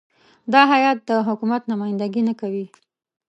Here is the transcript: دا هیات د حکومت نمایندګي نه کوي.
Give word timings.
دا 0.53 0.61
هیات 0.73 0.99
د 1.09 1.11
حکومت 1.27 1.61
نمایندګي 1.71 2.21
نه 2.29 2.33
کوي. 2.41 2.65